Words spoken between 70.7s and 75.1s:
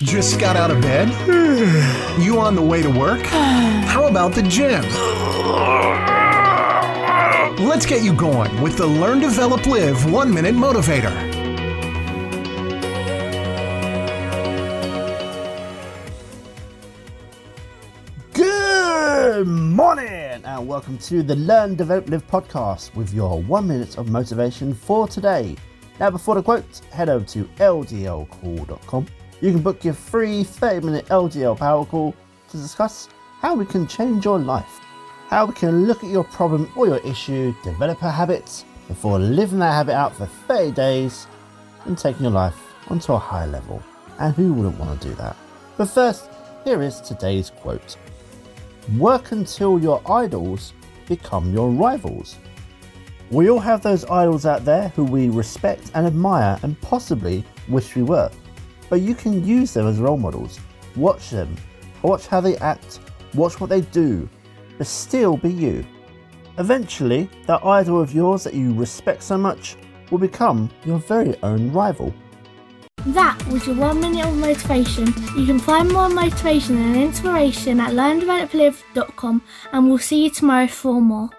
your very own rival. That was your one minute of motivation.